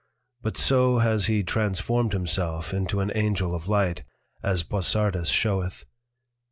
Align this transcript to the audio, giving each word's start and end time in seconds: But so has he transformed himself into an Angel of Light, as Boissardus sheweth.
But 0.41 0.57
so 0.57 0.97
has 0.97 1.27
he 1.27 1.43
transformed 1.43 2.13
himself 2.13 2.73
into 2.73 3.01
an 3.01 3.11
Angel 3.13 3.53
of 3.53 3.67
Light, 3.67 4.03
as 4.41 4.63
Boissardus 4.63 5.29
sheweth. 5.29 5.85